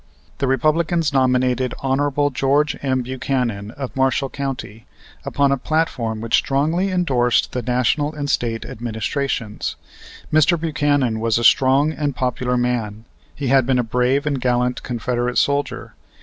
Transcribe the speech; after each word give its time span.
The 0.39 0.47
Republicans 0.47 1.13
nominated 1.13 1.75
Hon. 1.81 2.23
George 2.33 2.75
M. 2.81 3.03
Buchanan, 3.03 3.69
of 3.69 3.95
Marshall 3.95 4.29
County, 4.31 4.87
upon 5.23 5.51
a 5.51 5.57
platform 5.57 6.21
which 6.21 6.37
strongly 6.37 6.89
endorsed 6.89 7.51
the 7.51 7.61
National 7.61 8.11
and 8.11 8.27
State 8.27 8.65
administrations. 8.65 9.75
Mr. 10.33 10.59
Buchanan 10.59 11.19
was 11.19 11.37
a 11.37 11.43
strong 11.43 11.91
and 11.91 12.15
popular 12.15 12.57
man. 12.57 13.05
He 13.35 13.49
had 13.49 13.67
been 13.67 13.77
a 13.77 13.83
brave 13.83 14.25
and 14.25 14.41
gallant 14.41 14.81
Confederate 14.81 15.37
soldier. 15.37 15.93